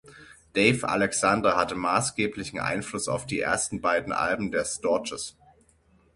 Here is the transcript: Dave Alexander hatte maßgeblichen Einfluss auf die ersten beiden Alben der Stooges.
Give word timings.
Dave 0.55 0.87
Alexander 0.89 1.55
hatte 1.55 1.75
maßgeblichen 1.75 2.57
Einfluss 2.59 3.07
auf 3.07 3.27
die 3.27 3.39
ersten 3.39 3.81
beiden 3.81 4.11
Alben 4.13 4.51
der 4.51 4.65
Stooges. 4.65 5.37